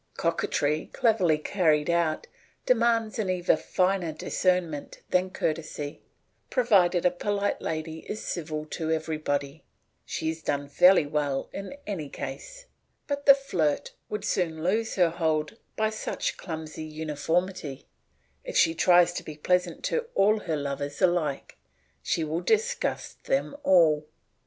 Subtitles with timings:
[0.17, 2.25] Coquetry, cleverly carried out,
[2.65, 6.01] demands an even finer discernment than courtesy;
[6.49, 9.63] provided a polite lady is civil to everybody,
[10.03, 12.65] she has done fairly well in any case;
[13.05, 17.85] but the flirt would soon lose her hold by such clumsy uniformity;
[18.43, 21.59] if she tries to be pleasant to all her lovers alike,
[22.01, 24.07] she will disgust them all.